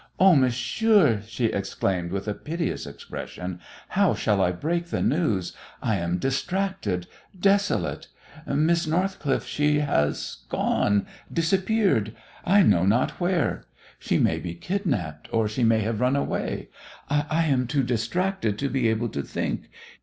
"Oh, 0.19 0.35
monsieur," 0.35 1.21
she 1.27 1.45
exclaimed, 1.53 2.09
with 2.11 2.27
a 2.27 2.33
piteous 2.33 2.87
expression, 2.87 3.59
"how 3.89 4.15
shall 4.15 4.41
I 4.41 4.51
break 4.51 4.87
the 4.87 5.03
news? 5.03 5.53
I 5.79 5.97
am 5.97 6.17
distracted, 6.17 7.05
desolate! 7.39 8.07
Miss 8.47 8.87
Northcliffe 8.87 9.45
she 9.45 9.77
has 9.81 10.37
gone 10.49 11.05
disappeared. 11.31 12.15
I 12.43 12.63
know 12.63 12.83
not 12.87 13.19
where. 13.21 13.65
She 13.99 14.17
may 14.17 14.39
be 14.39 14.55
kidnapped 14.55 15.29
or 15.31 15.47
she 15.47 15.63
may 15.63 15.81
have 15.81 16.01
run 16.01 16.15
away. 16.15 16.69
I 17.07 17.45
am 17.45 17.67
too 17.67 17.83
distracted 17.83 18.57
to 18.57 18.69
be 18.69 18.87
able 18.87 19.09
to 19.09 19.21
think. 19.21 19.69